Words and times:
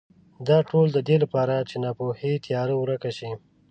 دا 0.47 0.57
ټول 0.69 0.87
د 0.93 0.99
دې 1.07 1.15
لپاره 1.23 1.55
چې 1.69 1.75
ناپوهۍ 1.83 2.33
تیاره 2.45 2.73
ورکه 2.77 3.11
شي. 3.17 3.31